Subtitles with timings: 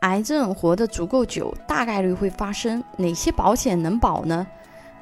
[0.00, 4.46] 癌症活得足够久，大概率会发生，哪些保险能保呢？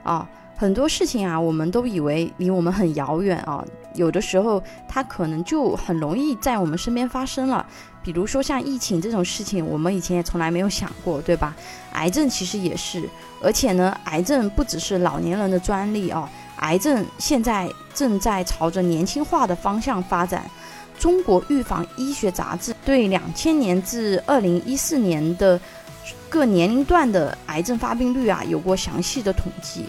[0.02, 3.64] 啊，很多事情啊，我们都以为离我们很遥远啊，
[3.94, 7.64] 有的时候它可能就很容易在我们身边发生了。
[8.02, 11.54] 比如说像疫情这种事情，我们以前也从来没有想过，对吧？
[11.92, 13.08] 癌症其实也是，
[13.40, 16.28] 而且呢，癌症不只是老年人的专利啊，
[16.60, 20.48] 癌症现在正在朝着年轻化的方向发展。
[20.98, 25.60] 中国预防医学杂志对两千年至二零一四年的
[26.28, 29.84] 各年龄段的癌症发病率啊有过详细的统计。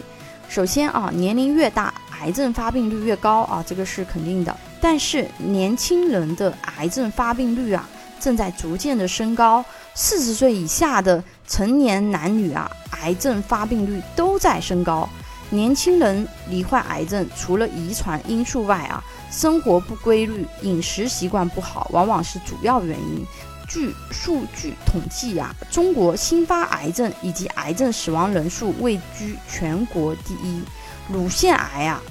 [0.47, 4.55] 首先啊，年龄越大，癌症发病率越高啊，这个是肯定的。
[4.80, 7.89] 但是年轻人的癌症发病率啊
[8.20, 12.70] 正在逐渐的升高，四十岁以下的成年男女啊，
[13.02, 15.09] 癌症发病率都在升高。
[15.49, 19.03] 年轻人罹患癌症，除了遗传因素外啊。
[19.31, 23.23] 生活不规律、饮食习惯不好，往往是主要原因。
[23.67, 30.64] 据数据统计啊，中国新发癌症以及癌症死亡人数位居全国第一。
[31.08, 32.02] 乳腺癌啊，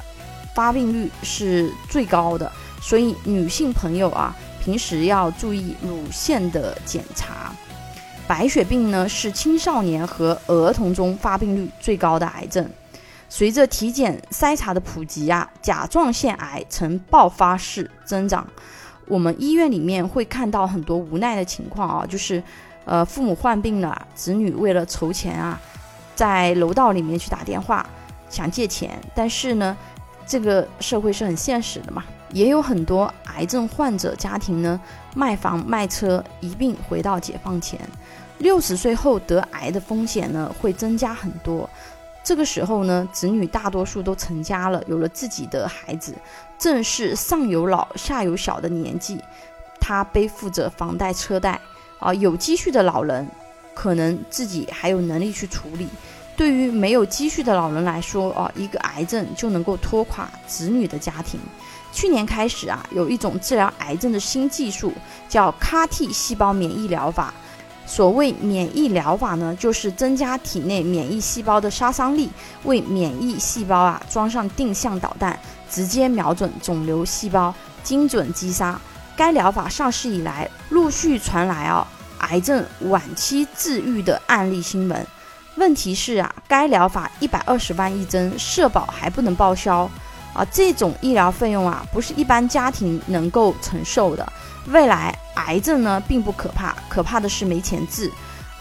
[0.55, 7.53] 发病率是最高的，所以女性朋友啊，平时要注意乳腺的检查。
[8.29, 12.71] 白血病呢，是青少年和儿童中发病率最高的癌症。
[13.29, 18.47] 随着体检筛查的普及啊，甲状腺癌呈爆发式增长。
[19.07, 22.43] 我们医院里面会看到很多无奈的情况啊，就是，
[22.85, 25.59] 呃，父母患病了，子女为了筹钱啊，
[26.15, 27.87] 在楼道里面去打电话
[28.29, 28.99] 想借钱。
[29.15, 29.77] 但是呢，
[30.27, 34.79] 这个社会是很现实的嘛，也有很多癌症患者家庭呢，
[35.15, 37.79] 卖房卖车一并回到解放前。
[38.39, 41.69] 六十岁后得癌的风险呢，会增加很多。
[42.29, 46.15] 这个时候呢，子女大多数都成家了，有了自己的孩子，
[46.59, 49.19] 正是上有老下有小的年纪，
[49.81, 51.59] 他背负着房贷车贷
[51.99, 53.27] 啊，有积蓄的老人
[53.73, 55.89] 可能自己还有能力去处理。
[56.37, 61.41] 对于没有积蓄的老人来说啊，一个癌症就能够拖垮子女的家庭。
[61.95, 64.93] 去年开始啊，有一种治疗癌症的新技术，
[65.31, 67.33] 叫 CAR-T 细胞免疫疗法。
[67.89, 72.29] 所谓免疫疗法呢，就是增加体内免疫细胞的杀伤力，
[72.65, 75.37] 为免疫细胞啊装上定向导弹，
[75.71, 78.79] 直接瞄准肿瘤细胞，精准击杀。
[79.17, 81.85] 该疗法上市以来，陆续传来啊
[82.19, 85.07] 癌症晚期治愈的案例新闻。
[85.57, 89.91] 问题是啊，该疗法一百二十万一针，社保还不能报销
[90.35, 94.31] 啊，这种医疗费用啊，不是一般家庭能够承受的。
[94.69, 98.11] 未来癌症呢并不可怕，可怕的是没钱治。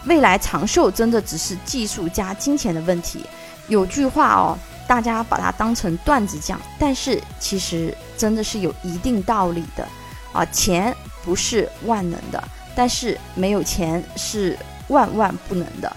[0.06, 3.24] 未来长寿真的只是技术加金钱的问题。
[3.66, 9.86] 有句话哦，大家把它当成段子讲，但是其实真的是有一定道理的
[10.32, 10.44] 啊。
[10.46, 12.42] 钱不是万能的，
[12.74, 15.94] 但是没有钱是万万不能的。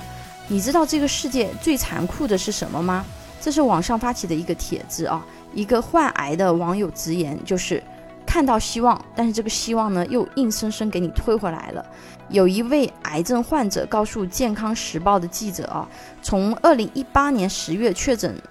[0.50, 3.06] 你知道这个世界最残酷的是什么吗？
[3.40, 7.82] 这是网上发起的一个帖子啊，一个患癌的网友直言就是。
[8.32, 11.86] 看到希望，但是这个希望呢，又硬生生给你推回来了。
[12.30, 15.86] 有一位癌症患者告诉《健康时报》的记者啊，
[16.22, 18.42] 从二零一八年十月确诊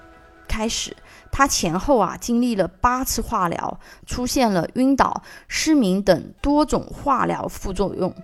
[0.46, 0.94] 开始，
[1.32, 8.14] 他前后啊经历了八次化疗，出现了晕倒、失明等多种化疗副作用。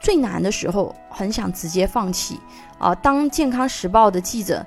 [0.00, 2.40] 最难的时候，很想直接放弃
[2.78, 2.94] 啊。
[2.94, 4.64] 当《健康时报》的记者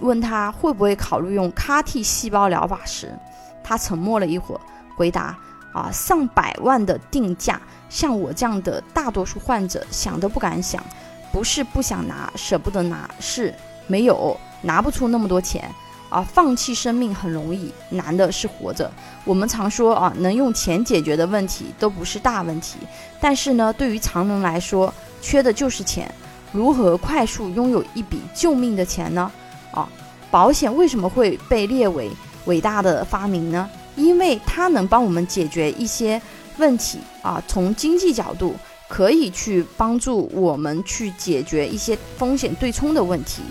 [0.00, 3.16] 问他会不会考虑用 CAR-T 细胞疗法时，
[3.62, 4.60] 他沉默了一会儿，
[4.96, 5.38] 回答。
[5.74, 10.82] 啊，上百万的定价，像我这样的大多数患者想都不敢想，
[11.30, 13.54] 不是不想拿，舍不得拿，是
[13.86, 15.70] 没有拿不出那么多钱。
[16.10, 18.88] 啊，放弃生命很容易，难的是活着。
[19.24, 22.78] 我们常说啊，能用钱解决的问题都不是大问题，
[23.20, 26.08] 但是呢，对于常人来说，缺的就是钱。
[26.52, 29.28] 如何快速拥有一笔救命的钱呢？
[29.72, 29.88] 啊，
[30.30, 32.08] 保险为什么会被列为
[32.44, 33.68] 伟大的发明呢？
[33.96, 36.20] 因为它能帮我们解决一些
[36.58, 38.54] 问题啊，从经济角度
[38.88, 43.42] 可以去帮助我们去解决一些风险对冲的问题。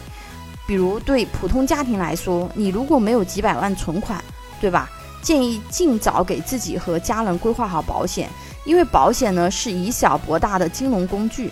[0.65, 4.23] 比如对普通家庭来说，你如果没有几百万存款，
[4.61, 4.89] 对吧？
[5.21, 8.29] 建议尽早给自己和家人规划好保险，
[8.65, 11.49] 因为保险呢是以小博大的金融工具，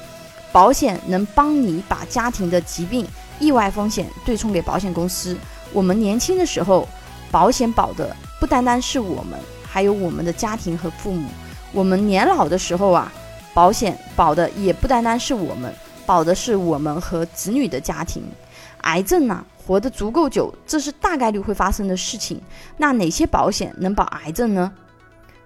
[0.52, 3.08] 保险能帮你把家庭的疾病、
[3.40, 5.38] 意外风险对冲给保险公司。
[5.72, 6.88] 我们年轻的时候，
[7.32, 8.16] 保险保的。
[8.42, 11.30] 不单单是我们，还有我们的家庭和父母。
[11.72, 13.14] 我们年老的时候啊，
[13.54, 15.72] 保险保的也不单单是我们，
[16.08, 18.24] 保的是我们和子女的家庭。
[18.80, 22.42] 癌症呢，活得足够久，这是大概率会发生的事情。
[22.78, 24.72] 那哪些保险能保癌症呢？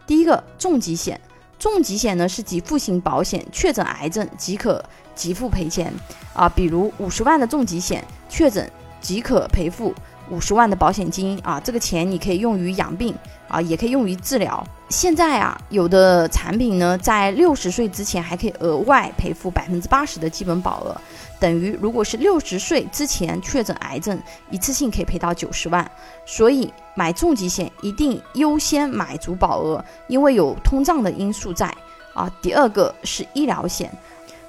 [0.07, 1.19] 第一个，重疾险，
[1.59, 4.81] 重疾险呢是给付型保险，确诊癌症即可
[5.13, 5.93] 给付赔钱
[6.33, 8.71] 啊，比如五十万的重疾险，确诊
[9.01, 9.93] 即可赔付
[10.29, 13.13] 五十万的保险金啊，这个钱你可以用于养病
[13.47, 14.65] 啊，也可以用于治疗。
[14.89, 20.95] 现在啊，有的产品呢，在六十岁之前还可以额外赔付百分之八十的基本保额，
[21.39, 24.19] 等于如果是六十岁之前确诊癌症，
[24.51, 25.89] 一次性可以赔到九十万。
[26.25, 31.73] 所以买重疾险一定优先买足保额，因为有通胀的因素在
[32.13, 32.31] 啊。
[32.41, 33.91] 第二个是医疗险，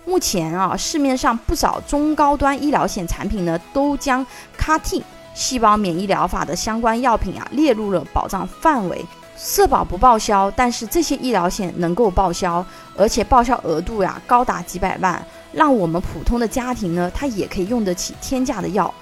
[0.05, 4.25] 目前啊，市面上不少中高端医疗险产品呢，都将
[4.58, 5.02] CAR-T
[5.36, 9.04] 细胞免疫疗法的相关药品啊列入了保障范围。
[9.36, 12.64] 社保不报销，但是这些医疗险能够报销，
[12.96, 15.22] 而且报销额度呀高达几百万，
[15.52, 18.92] 让我们普通的家庭呢，它也可以用得起天价的药。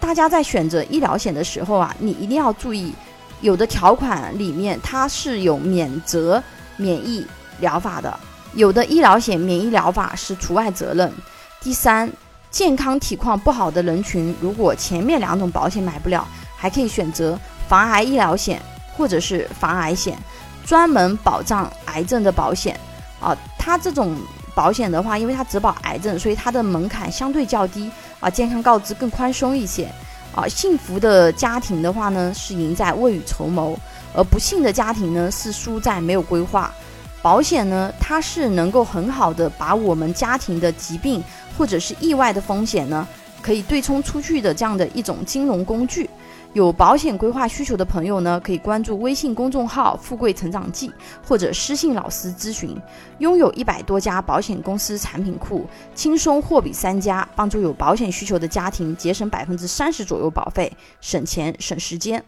[0.00, 2.94] 大家在选择医疗险的时候啊，你一定要注意，
[3.42, 6.42] 有的条款里面它是有免责
[6.78, 7.26] 免疫
[7.60, 8.18] 疗法的，
[8.54, 11.12] 有的医疗险免疫疗法是除外责任。
[11.60, 12.10] 第三，
[12.54, 16.24] 健康体况不好的人群，如果前面两种保险买不了，
[16.56, 17.36] 还可以选择
[17.66, 18.62] 防癌医疗险。
[18.96, 20.16] 或者是防癌险，
[20.64, 22.78] 专门保障癌症的保险
[23.18, 23.36] 啊。
[23.58, 24.16] 它这种
[24.54, 27.90] 保险的话，因为它只保癌症，所以它的门槛相对较低
[28.20, 29.90] 啊，健康告知更宽松一些
[30.32, 30.46] 啊。
[30.46, 33.76] 幸福的家庭的话呢，是赢在未雨绸缪；
[34.14, 36.72] 而不幸的家庭呢，是输在没有规划。
[37.20, 41.20] 保险呢，它是能够很好的把我们家庭的疾病
[41.56, 43.06] 或者是意外的风险呢，
[43.42, 46.08] 可以对冲出去的这样的一种金融工具。
[46.52, 50.88] 有保险规划需求的朋友呢，可以关注微信公众号“富贵成长记”
[51.26, 52.80] 或者私信老师咨询。
[53.18, 55.66] 拥有一百多家保险公司产品库，
[55.96, 62.24] 轻松货比三家，帮助有保险需求的家庭节省百分之三十左右保费，省钱省时间。